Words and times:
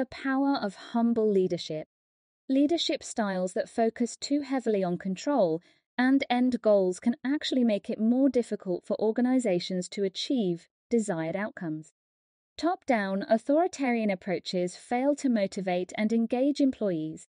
The 0.00 0.06
power 0.06 0.56
of 0.56 0.76
humble 0.96 1.30
leadership. 1.30 1.86
Leadership 2.48 3.02
styles 3.02 3.52
that 3.52 3.68
focus 3.68 4.16
too 4.16 4.40
heavily 4.40 4.82
on 4.82 4.96
control 4.96 5.60
and 5.98 6.24
end 6.30 6.62
goals 6.62 6.98
can 6.98 7.16
actually 7.22 7.64
make 7.64 7.90
it 7.90 8.00
more 8.00 8.30
difficult 8.30 8.86
for 8.86 8.98
organizations 8.98 9.90
to 9.90 10.04
achieve 10.04 10.68
desired 10.88 11.36
outcomes. 11.36 11.92
Top 12.56 12.86
down, 12.86 13.26
authoritarian 13.28 14.08
approaches 14.10 14.74
fail 14.74 15.14
to 15.16 15.28
motivate 15.28 15.92
and 15.98 16.14
engage 16.14 16.62
employees. 16.62 17.28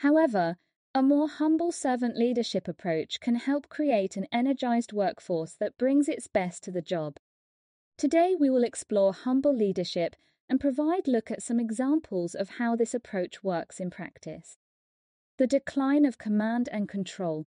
However, 0.00 0.58
a 0.94 1.02
more 1.02 1.26
humble 1.26 1.72
servant 1.72 2.18
leadership 2.18 2.68
approach 2.68 3.18
can 3.18 3.36
help 3.36 3.70
create 3.70 4.18
an 4.18 4.26
energized 4.30 4.92
workforce 4.92 5.54
that 5.54 5.78
brings 5.78 6.10
its 6.10 6.26
best 6.26 6.62
to 6.64 6.70
the 6.70 6.82
job. 6.82 7.16
Today, 7.96 8.36
we 8.38 8.50
will 8.50 8.62
explore 8.62 9.14
humble 9.14 9.56
leadership 9.56 10.16
and 10.48 10.60
provide 10.60 11.08
look 11.08 11.30
at 11.30 11.42
some 11.42 11.58
examples 11.58 12.34
of 12.34 12.50
how 12.50 12.76
this 12.76 12.94
approach 12.94 13.42
works 13.42 13.80
in 13.80 13.90
practice. 13.90 14.58
The 15.38 15.46
decline 15.46 16.04
of 16.04 16.18
command 16.18 16.68
and 16.70 16.88
control. 16.88 17.46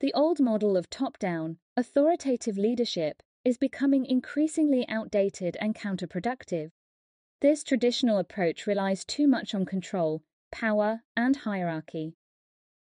The 0.00 0.12
old 0.12 0.40
model 0.40 0.76
of 0.76 0.90
top 0.90 1.18
down, 1.18 1.58
authoritative 1.76 2.58
leadership 2.58 3.22
is 3.44 3.56
becoming 3.56 4.04
increasingly 4.04 4.86
outdated 4.88 5.56
and 5.60 5.74
counterproductive. 5.74 6.72
This 7.40 7.62
traditional 7.62 8.18
approach 8.18 8.66
relies 8.66 9.04
too 9.04 9.28
much 9.28 9.54
on 9.54 9.64
control, 9.64 10.22
power, 10.50 11.02
and 11.16 11.36
hierarchy. 11.36 12.16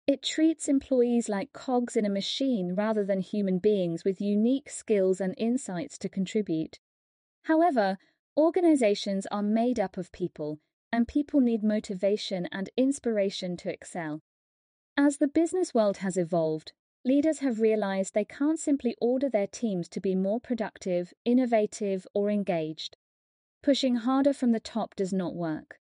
It 0.07 0.21
treats 0.21 0.67
employees 0.67 1.29
like 1.29 1.53
cogs 1.53 1.95
in 1.95 2.05
a 2.05 2.09
machine 2.09 2.75
rather 2.75 3.05
than 3.05 3.19
human 3.19 3.59
beings 3.59 4.03
with 4.03 4.19
unique 4.21 4.69
skills 4.69 5.21
and 5.21 5.33
insights 5.37 5.97
to 5.99 6.09
contribute. 6.09 6.79
However, 7.43 7.97
Organizations 8.35 9.27
are 9.27 9.43
made 9.43 9.79
up 9.79 9.95
of 9.95 10.11
people, 10.11 10.59
and 10.91 11.07
people 11.07 11.39
need 11.39 11.63
motivation 11.63 12.47
and 12.51 12.69
inspiration 12.75 13.55
to 13.57 13.71
excel. 13.71 14.21
As 14.97 15.17
the 15.17 15.27
business 15.27 15.73
world 15.73 15.97
has 15.97 16.17
evolved, 16.17 16.73
leaders 17.05 17.39
have 17.39 17.59
realized 17.59 18.13
they 18.13 18.25
can't 18.25 18.59
simply 18.59 18.95
order 18.99 19.29
their 19.29 19.45
teams 19.45 19.87
to 19.89 19.99
be 19.99 20.15
more 20.15 20.39
productive, 20.39 21.13
innovative, 21.25 22.07
or 22.15 22.31
engaged. 22.31 22.97
Pushing 23.61 23.97
harder 23.97 24.33
from 24.33 24.51
the 24.51 24.59
top 24.59 24.95
does 24.95 25.13
not 25.13 25.35
work. 25.35 25.77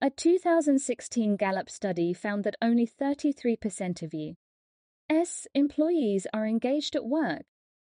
A 0.00 0.10
2016 0.10 1.36
Gallup 1.36 1.70
study 1.70 2.12
found 2.12 2.42
that 2.44 2.56
only 2.60 2.86
33% 2.86 4.02
of 4.02 4.12
U.S. 4.12 5.46
employees 5.54 6.26
are 6.34 6.46
engaged 6.46 6.96
at 6.96 7.06
work. 7.06 7.42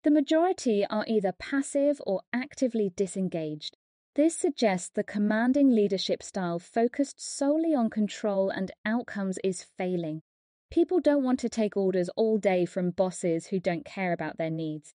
The 0.03 0.11
majority 0.11 0.85
are 0.85 1.03
either 1.07 1.33
passive 1.33 1.99
or 2.05 2.21
actively 2.31 2.91
disengaged. 2.95 3.76
This 4.17 4.35
suggests 4.35 4.89
the 4.89 5.03
commanding 5.03 5.69
leadership 5.69 6.23
style 6.23 6.57
focused 6.57 7.21
solely 7.21 7.75
on 7.75 7.91
control 7.91 8.49
and 8.49 8.71
outcomes 8.83 9.37
is 9.43 9.61
failing. 9.61 10.23
People 10.71 10.99
don't 10.99 11.23
want 11.23 11.39
to 11.41 11.49
take 11.49 11.77
orders 11.77 12.09
all 12.15 12.39
day 12.39 12.65
from 12.65 12.89
bosses 12.89 13.45
who 13.47 13.59
don't 13.59 13.85
care 13.85 14.13
about 14.13 14.39
their 14.39 14.49
needs. 14.49 14.95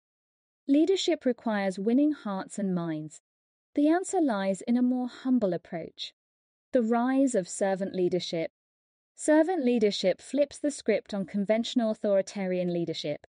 Leadership 0.68 1.24
requires 1.24 1.80
winning 1.80 2.12
hearts 2.12 2.60
and 2.60 2.72
minds. 2.72 3.20
The 3.74 3.88
answer 3.88 4.20
lies 4.20 4.60
in 4.60 4.76
a 4.76 4.82
more 4.82 5.08
humble 5.08 5.52
approach. 5.52 6.14
The 6.70 6.82
rise 6.82 7.34
of 7.34 7.48
servant 7.48 7.96
leadership. 7.96 8.52
Servant 9.16 9.64
leadership 9.64 10.20
flips 10.20 10.60
the 10.60 10.70
script 10.70 11.12
on 11.12 11.26
conventional 11.26 11.90
authoritarian 11.90 12.72
leadership. 12.72 13.26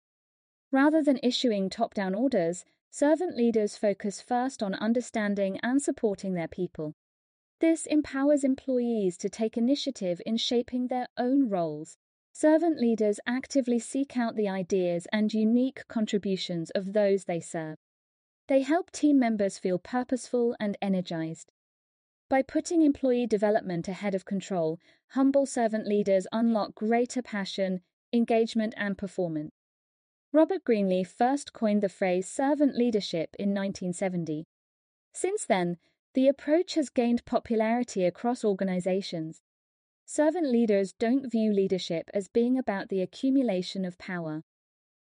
Rather 0.71 1.01
than 1.01 1.19
issuing 1.23 1.67
top 1.67 1.95
down 1.95 2.13
orders, 2.13 2.63
Servant 2.91 3.37
leaders 3.37 3.77
focus 3.77 4.19
first 4.19 4.63
on 4.63 4.73
understanding 4.73 5.59
and 5.61 5.81
supporting 5.81 6.33
their 6.33 6.47
people. 6.47 6.95
This 7.59 7.85
empowers 7.85 8.43
employees 8.43 9.17
to 9.17 9.29
take 9.29 9.57
initiative 9.57 10.21
in 10.25 10.37
shaping 10.37 10.87
their 10.87 11.07
own 11.17 11.49
roles. 11.49 11.97
Servant 12.31 12.79
leaders 12.79 13.19
actively 13.27 13.79
seek 13.79 14.17
out 14.17 14.35
the 14.35 14.47
ideas 14.47 15.07
and 15.11 15.33
unique 15.33 15.87
contributions 15.87 16.71
of 16.71 16.93
those 16.93 17.25
they 17.25 17.39
serve. 17.39 17.77
They 18.47 18.61
help 18.61 18.91
team 18.91 19.19
members 19.19 19.59
feel 19.59 19.77
purposeful 19.77 20.55
and 20.59 20.77
energized. 20.81 21.51
By 22.29 22.41
putting 22.41 22.81
employee 22.81 23.27
development 23.27 23.87
ahead 23.87 24.15
of 24.15 24.25
control, 24.25 24.79
humble 25.09 25.45
servant 25.45 25.85
leaders 25.85 26.27
unlock 26.31 26.75
greater 26.75 27.21
passion, 27.21 27.81
engagement, 28.13 28.73
and 28.77 28.97
performance. 28.97 29.51
Robert 30.31 30.63
Greenleaf 30.63 31.09
first 31.09 31.53
coined 31.53 31.81
the 31.81 31.89
phrase 31.89 32.27
servant 32.27 32.75
leadership 32.75 33.35
in 33.39 33.49
1970. 33.49 34.45
Since 35.11 35.45
then, 35.45 35.77
the 36.13 36.27
approach 36.27 36.75
has 36.75 36.89
gained 36.89 37.25
popularity 37.25 38.05
across 38.05 38.43
organizations. 38.43 39.41
Servant 40.05 40.47
leaders 40.47 40.93
don't 40.93 41.31
view 41.31 41.51
leadership 41.51 42.09
as 42.13 42.27
being 42.27 42.57
about 42.57 42.89
the 42.89 43.01
accumulation 43.01 43.85
of 43.85 43.97
power. 43.97 44.43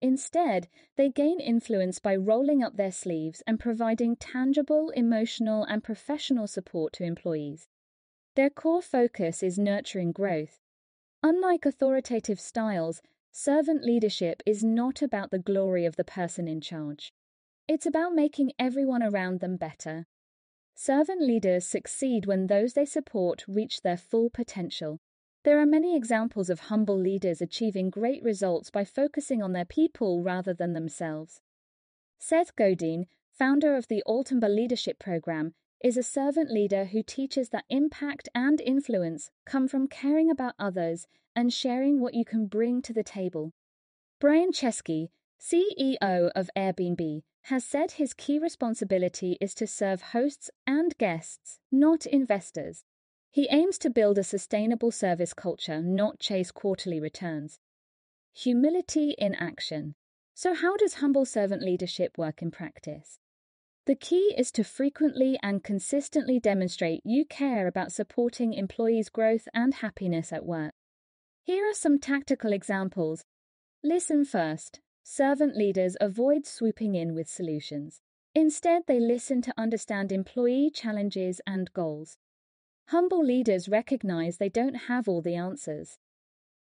Instead, 0.00 0.68
they 0.96 1.08
gain 1.08 1.40
influence 1.40 1.98
by 1.98 2.14
rolling 2.14 2.62
up 2.62 2.76
their 2.76 2.92
sleeves 2.92 3.42
and 3.46 3.58
providing 3.58 4.14
tangible, 4.14 4.90
emotional, 4.90 5.64
and 5.64 5.82
professional 5.82 6.46
support 6.46 6.92
to 6.92 7.04
employees. 7.04 7.68
Their 8.36 8.50
core 8.50 8.82
focus 8.82 9.42
is 9.42 9.58
nurturing 9.58 10.12
growth. 10.12 10.60
Unlike 11.24 11.66
authoritative 11.66 12.38
styles, 12.38 13.02
Servant 13.40 13.84
leadership 13.84 14.42
is 14.44 14.64
not 14.64 15.00
about 15.00 15.30
the 15.30 15.38
glory 15.38 15.84
of 15.84 15.94
the 15.94 16.02
person 16.02 16.48
in 16.48 16.60
charge. 16.60 17.12
It's 17.68 17.86
about 17.86 18.12
making 18.12 18.50
everyone 18.58 19.00
around 19.00 19.38
them 19.38 19.56
better. 19.56 20.06
Servant 20.74 21.22
leaders 21.22 21.64
succeed 21.64 22.26
when 22.26 22.48
those 22.48 22.72
they 22.72 22.84
support 22.84 23.44
reach 23.46 23.82
their 23.82 23.96
full 23.96 24.28
potential. 24.28 24.98
There 25.44 25.60
are 25.60 25.66
many 25.66 25.94
examples 25.96 26.50
of 26.50 26.62
humble 26.62 26.98
leaders 26.98 27.40
achieving 27.40 27.90
great 27.90 28.24
results 28.24 28.72
by 28.72 28.84
focusing 28.84 29.40
on 29.40 29.52
their 29.52 29.64
people 29.64 30.20
rather 30.20 30.52
than 30.52 30.72
themselves. 30.72 31.40
Seth 32.18 32.56
Godin, 32.56 33.06
founder 33.30 33.76
of 33.76 33.86
the 33.86 34.02
altMBA 34.04 34.52
Leadership 34.52 34.98
Program, 34.98 35.54
is 35.82 35.96
a 35.96 36.02
servant 36.02 36.50
leader 36.50 36.86
who 36.86 37.02
teaches 37.02 37.50
that 37.50 37.64
impact 37.68 38.28
and 38.34 38.60
influence 38.60 39.30
come 39.46 39.68
from 39.68 39.86
caring 39.86 40.30
about 40.30 40.54
others 40.58 41.06
and 41.36 41.52
sharing 41.52 42.00
what 42.00 42.14
you 42.14 42.24
can 42.24 42.46
bring 42.46 42.82
to 42.82 42.92
the 42.92 43.04
table. 43.04 43.52
Brian 44.20 44.50
Chesky, 44.50 45.08
CEO 45.40 46.30
of 46.34 46.50
Airbnb, 46.56 47.22
has 47.42 47.64
said 47.64 47.92
his 47.92 48.12
key 48.12 48.38
responsibility 48.38 49.38
is 49.40 49.54
to 49.54 49.66
serve 49.66 50.02
hosts 50.02 50.50
and 50.66 50.98
guests, 50.98 51.60
not 51.70 52.06
investors. 52.06 52.84
He 53.30 53.46
aims 53.50 53.78
to 53.78 53.90
build 53.90 54.18
a 54.18 54.24
sustainable 54.24 54.90
service 54.90 55.32
culture, 55.32 55.80
not 55.80 56.18
chase 56.18 56.50
quarterly 56.50 56.98
returns. 56.98 57.60
Humility 58.34 59.14
in 59.16 59.34
action. 59.36 59.94
So, 60.34 60.54
how 60.54 60.76
does 60.76 60.94
humble 60.94 61.24
servant 61.24 61.62
leadership 61.62 62.18
work 62.18 62.42
in 62.42 62.50
practice? 62.50 63.18
The 63.88 63.96
key 63.96 64.34
is 64.36 64.52
to 64.52 64.64
frequently 64.64 65.38
and 65.42 65.64
consistently 65.64 66.38
demonstrate 66.38 67.00
you 67.06 67.24
care 67.24 67.66
about 67.66 67.90
supporting 67.90 68.52
employees' 68.52 69.08
growth 69.08 69.48
and 69.54 69.72
happiness 69.72 70.30
at 70.30 70.44
work. 70.44 70.74
Here 71.42 71.64
are 71.64 71.72
some 71.72 71.98
tactical 71.98 72.52
examples. 72.52 73.24
Listen 73.82 74.26
first. 74.26 74.80
Servant 75.02 75.56
leaders 75.56 75.96
avoid 76.02 76.44
swooping 76.44 76.96
in 76.96 77.14
with 77.14 77.30
solutions. 77.30 78.02
Instead, 78.34 78.82
they 78.86 79.00
listen 79.00 79.40
to 79.40 79.54
understand 79.56 80.12
employee 80.12 80.70
challenges 80.70 81.40
and 81.46 81.72
goals. 81.72 82.18
Humble 82.88 83.24
leaders 83.24 83.70
recognize 83.70 84.36
they 84.36 84.50
don't 84.50 84.88
have 84.88 85.08
all 85.08 85.22
the 85.22 85.34
answers. 85.34 85.96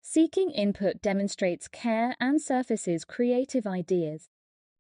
Seeking 0.01 0.53
input 0.53 1.03
demonstrates 1.03 1.67
care 1.67 2.15
and 2.21 2.41
surfaces 2.41 3.05
creative 3.05 3.67
ideas. 3.67 4.29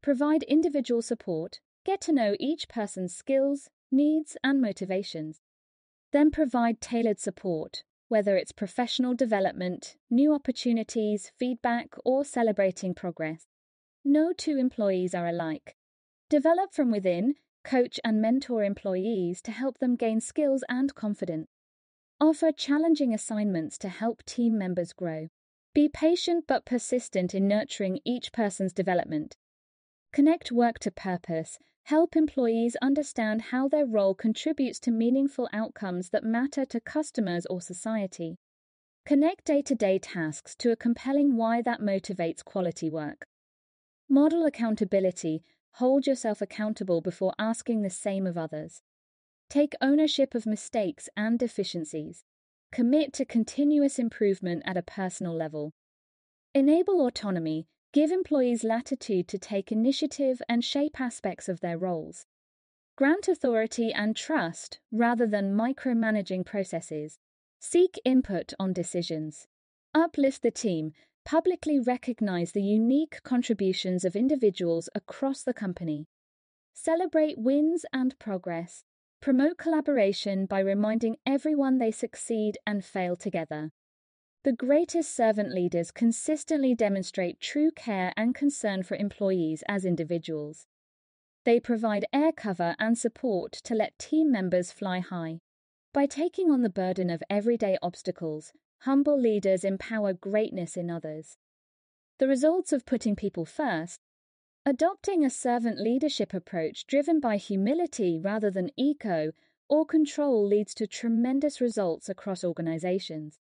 Provide 0.00 0.44
individual 0.44 1.02
support, 1.02 1.58
Get 1.86 2.00
to 2.00 2.12
know 2.12 2.34
each 2.40 2.68
person's 2.68 3.14
skills, 3.14 3.70
needs, 3.92 4.36
and 4.42 4.60
motivations. 4.60 5.40
Then 6.12 6.32
provide 6.32 6.80
tailored 6.80 7.20
support, 7.20 7.84
whether 8.08 8.36
it's 8.36 8.50
professional 8.50 9.14
development, 9.14 9.94
new 10.10 10.34
opportunities, 10.34 11.30
feedback, 11.38 11.94
or 12.04 12.24
celebrating 12.24 12.92
progress. 12.92 13.46
No 14.04 14.32
two 14.32 14.56
employees 14.58 15.14
are 15.14 15.28
alike. 15.28 15.76
Develop 16.28 16.72
from 16.72 16.90
within, 16.90 17.36
coach 17.62 18.00
and 18.02 18.20
mentor 18.20 18.64
employees 18.64 19.40
to 19.42 19.52
help 19.52 19.78
them 19.78 19.94
gain 19.94 20.20
skills 20.20 20.64
and 20.68 20.92
confidence. 20.96 21.46
Offer 22.20 22.50
challenging 22.50 23.14
assignments 23.14 23.78
to 23.78 23.88
help 23.88 24.24
team 24.24 24.58
members 24.58 24.92
grow. 24.92 25.28
Be 25.72 25.88
patient 25.88 26.46
but 26.48 26.66
persistent 26.66 27.32
in 27.32 27.46
nurturing 27.46 28.00
each 28.04 28.32
person's 28.32 28.72
development. 28.72 29.36
Connect 30.12 30.50
work 30.50 30.80
to 30.80 30.90
purpose. 30.90 31.60
Help 31.86 32.16
employees 32.16 32.76
understand 32.82 33.40
how 33.52 33.68
their 33.68 33.86
role 33.86 34.12
contributes 34.12 34.80
to 34.80 34.90
meaningful 34.90 35.48
outcomes 35.52 36.08
that 36.08 36.24
matter 36.24 36.64
to 36.64 36.80
customers 36.80 37.46
or 37.46 37.60
society. 37.60 38.38
Connect 39.04 39.44
day 39.44 39.62
to 39.62 39.76
day 39.76 40.00
tasks 40.00 40.56
to 40.56 40.72
a 40.72 40.76
compelling 40.76 41.36
why 41.36 41.62
that 41.62 41.80
motivates 41.80 42.44
quality 42.44 42.90
work. 42.90 43.28
Model 44.08 44.44
accountability. 44.44 45.44
Hold 45.74 46.08
yourself 46.08 46.42
accountable 46.42 47.00
before 47.00 47.34
asking 47.38 47.82
the 47.82 47.90
same 47.90 48.26
of 48.26 48.36
others. 48.36 48.82
Take 49.48 49.74
ownership 49.80 50.34
of 50.34 50.44
mistakes 50.44 51.08
and 51.16 51.38
deficiencies. 51.38 52.24
Commit 52.72 53.12
to 53.12 53.24
continuous 53.24 54.00
improvement 54.00 54.64
at 54.66 54.76
a 54.76 54.82
personal 54.82 55.36
level. 55.36 55.72
Enable 56.52 57.06
autonomy. 57.06 57.68
Give 57.96 58.12
employees 58.12 58.62
latitude 58.62 59.26
to 59.28 59.38
take 59.38 59.72
initiative 59.72 60.42
and 60.50 60.62
shape 60.62 61.00
aspects 61.00 61.48
of 61.48 61.60
their 61.60 61.78
roles. 61.78 62.26
Grant 62.94 63.26
authority 63.26 63.90
and 63.90 64.14
trust 64.14 64.80
rather 64.92 65.26
than 65.26 65.56
micromanaging 65.56 66.44
processes. 66.44 67.18
Seek 67.58 67.98
input 68.04 68.52
on 68.60 68.74
decisions. 68.74 69.46
Uplift 69.94 70.42
the 70.42 70.50
team. 70.50 70.92
Publicly 71.24 71.80
recognize 71.80 72.52
the 72.52 72.62
unique 72.62 73.22
contributions 73.22 74.04
of 74.04 74.14
individuals 74.14 74.90
across 74.94 75.42
the 75.42 75.54
company. 75.54 76.04
Celebrate 76.74 77.38
wins 77.38 77.86
and 77.94 78.18
progress. 78.18 78.84
Promote 79.22 79.56
collaboration 79.56 80.44
by 80.44 80.60
reminding 80.60 81.16
everyone 81.24 81.78
they 81.78 81.92
succeed 81.92 82.58
and 82.66 82.84
fail 82.84 83.16
together. 83.16 83.70
The 84.46 84.52
greatest 84.52 85.12
servant 85.12 85.52
leaders 85.52 85.90
consistently 85.90 86.72
demonstrate 86.72 87.40
true 87.40 87.72
care 87.72 88.12
and 88.16 88.32
concern 88.32 88.84
for 88.84 88.94
employees 88.94 89.64
as 89.66 89.84
individuals. 89.84 90.68
They 91.42 91.58
provide 91.58 92.06
air 92.12 92.30
cover 92.30 92.76
and 92.78 92.96
support 92.96 93.50
to 93.64 93.74
let 93.74 93.98
team 93.98 94.30
members 94.30 94.70
fly 94.70 95.00
high. 95.00 95.40
By 95.92 96.06
taking 96.06 96.48
on 96.52 96.62
the 96.62 96.70
burden 96.70 97.10
of 97.10 97.24
everyday 97.28 97.76
obstacles, 97.82 98.52
humble 98.82 99.20
leaders 99.20 99.64
empower 99.64 100.12
greatness 100.12 100.76
in 100.76 100.90
others. 100.90 101.38
The 102.18 102.28
results 102.28 102.72
of 102.72 102.86
putting 102.86 103.16
people 103.16 103.46
first 103.46 103.98
Adopting 104.64 105.24
a 105.24 105.28
servant 105.28 105.80
leadership 105.80 106.32
approach 106.32 106.86
driven 106.86 107.18
by 107.18 107.36
humility 107.36 108.16
rather 108.16 108.52
than 108.52 108.70
ego 108.76 109.32
or 109.68 109.84
control 109.84 110.46
leads 110.46 110.72
to 110.74 110.86
tremendous 110.86 111.60
results 111.60 112.08
across 112.08 112.44
organizations. 112.44 113.40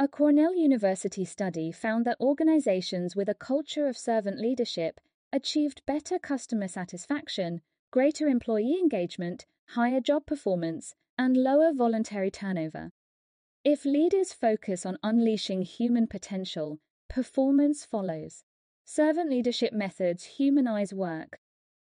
A 0.00 0.06
Cornell 0.06 0.54
University 0.54 1.24
study 1.24 1.72
found 1.72 2.04
that 2.04 2.20
organizations 2.20 3.16
with 3.16 3.28
a 3.28 3.34
culture 3.34 3.88
of 3.88 3.98
servant 3.98 4.38
leadership 4.38 5.00
achieved 5.32 5.84
better 5.86 6.20
customer 6.20 6.68
satisfaction, 6.68 7.62
greater 7.90 8.28
employee 8.28 8.78
engagement, 8.80 9.44
higher 9.70 10.00
job 10.00 10.24
performance, 10.24 10.94
and 11.18 11.36
lower 11.36 11.72
voluntary 11.72 12.30
turnover. 12.30 12.92
If 13.64 13.84
leaders 13.84 14.32
focus 14.32 14.86
on 14.86 14.98
unleashing 15.02 15.62
human 15.62 16.06
potential, 16.06 16.78
performance 17.08 17.84
follows. 17.84 18.44
Servant 18.84 19.28
leadership 19.28 19.72
methods 19.72 20.22
humanize 20.38 20.94
work. 20.94 21.40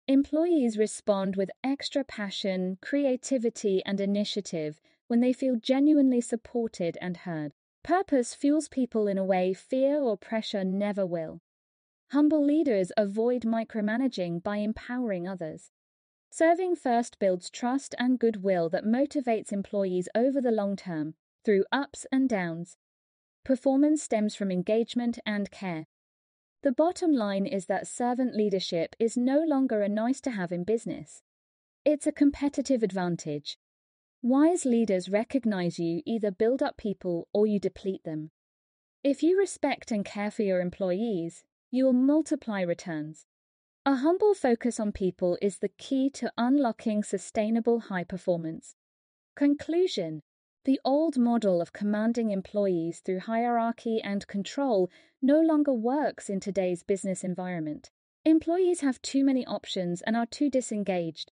Employees 0.09 0.79
respond 0.79 1.37
with 1.37 1.51
extra 1.63 2.03
passion, 2.03 2.79
creativity, 2.81 3.83
and 3.85 4.01
initiative 4.01 4.81
when 5.07 5.21
they 5.21 5.35
feel 5.35 5.57
genuinely 5.57 6.23
supported 6.23 6.97
and 7.03 7.19
heard. 7.19 7.53
Purpose 7.87 8.35
fuels 8.35 8.67
people 8.67 9.06
in 9.06 9.17
a 9.17 9.25
way 9.25 9.55
fear 9.55 10.03
or 10.03 10.17
pressure 10.17 10.65
never 10.65 11.06
will. 11.06 11.41
Humble 12.11 12.44
leaders 12.44 12.91
avoid 12.97 13.43
micromanaging 13.43 14.43
by 14.43 14.56
empowering 14.56 15.29
others. 15.29 15.71
Serving 16.29 16.75
first 16.75 17.21
builds 17.21 17.49
trust 17.49 17.94
and 17.97 18.19
goodwill 18.19 18.69
that 18.71 18.85
motivates 18.85 19.53
employees 19.53 20.09
over 20.17 20.41
the 20.41 20.50
long 20.50 20.75
term, 20.75 21.15
through 21.44 21.65
ups 21.71 22.05
and 22.11 22.29
downs. 22.29 22.77
Performance 23.44 24.03
stems 24.03 24.35
from 24.35 24.50
engagement 24.50 25.21
and 25.25 25.49
care. 25.53 25.87
The 26.65 26.73
bottom 26.73 27.12
line 27.12 27.47
is 27.47 27.67
that 27.67 27.87
servant 27.87 28.35
leadership 28.35 28.97
is 28.99 29.17
no 29.17 29.44
longer 29.47 29.81
a 29.82 29.89
nice 29.89 30.21
to 30.23 30.32
have 30.32 30.50
in 30.50 30.65
business. 30.65 31.23
It's 31.85 32.09
a 32.09 32.11
competitive 32.11 32.82
advantage. 32.82 33.59
Wise 34.23 34.65
leaders 34.65 35.09
recognize 35.09 35.79
you 35.79 36.03
either 36.05 36.31
build 36.31 36.63
up 36.63 36.77
people 36.77 37.29
or 37.33 37.47
you 37.47 37.61
deplete 37.61 38.05
them. 38.05 38.31
If 39.05 39.23
you 39.23 39.39
respect 39.39 39.91
and 39.91 40.05
care 40.05 40.31
for 40.31 40.43
your 40.43 40.61
employees, 40.61 41.45
you 41.71 41.85
will 41.85 41.93
multiply 41.93 42.63
returns. 42.63 43.27
A 43.85 43.97
humble 43.97 44.35
focus 44.35 44.81
on 44.81 44.91
people 44.91 45.39
is 45.41 45.59
the 45.59 45.69
key 45.69 46.11
to 46.11 46.33
unlocking 46.37 47.05
sustainable 47.05 47.81
high 47.81 48.05
performance. 48.05 48.75
Conclusion 49.37 50.23
the 50.67 50.81
old 50.85 51.17
model 51.17 51.63
of 51.63 51.73
commanding 51.73 52.33
employees 52.33 52.99
through 52.99 53.21
hierarchy 53.21 54.01
and 54.03 54.27
control 54.27 54.91
no 55.23 55.41
longer 55.41 55.73
works 55.73 56.29
in 56.29 56.41
today's 56.41 56.83
business 56.83 57.23
environment. 57.23 57.93
Employees 58.25 58.81
have 58.81 59.01
too 59.01 59.23
many 59.23 59.47
options 59.47 60.03
and 60.03 60.17
are 60.17 60.27
too 60.27 60.51
disengaged. 60.51 61.31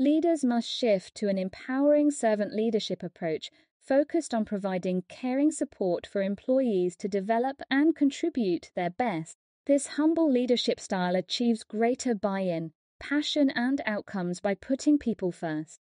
Leaders 0.00 0.42
must 0.42 0.66
shift 0.66 1.14
to 1.14 1.28
an 1.28 1.36
empowering 1.36 2.10
servant 2.10 2.54
leadership 2.54 3.02
approach 3.02 3.50
focused 3.78 4.32
on 4.32 4.46
providing 4.46 5.02
caring 5.10 5.50
support 5.50 6.06
for 6.06 6.22
employees 6.22 6.96
to 6.96 7.06
develop 7.06 7.60
and 7.70 7.94
contribute 7.94 8.70
their 8.74 8.88
best. 8.88 9.36
This 9.66 9.98
humble 9.98 10.32
leadership 10.32 10.80
style 10.80 11.14
achieves 11.14 11.64
greater 11.64 12.14
buy 12.14 12.40
in, 12.40 12.72
passion, 12.98 13.50
and 13.50 13.82
outcomes 13.84 14.40
by 14.40 14.54
putting 14.54 14.96
people 14.96 15.32
first. 15.32 15.80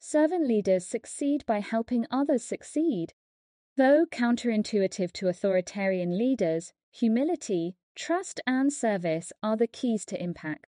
Servant 0.00 0.48
leaders 0.48 0.84
succeed 0.84 1.46
by 1.46 1.60
helping 1.60 2.08
others 2.10 2.42
succeed. 2.42 3.12
Though 3.76 4.04
counterintuitive 4.04 5.12
to 5.12 5.28
authoritarian 5.28 6.18
leaders, 6.18 6.72
humility, 6.90 7.76
trust, 7.94 8.40
and 8.48 8.72
service 8.72 9.32
are 9.44 9.56
the 9.56 9.68
keys 9.68 10.04
to 10.06 10.20
impact. 10.20 10.73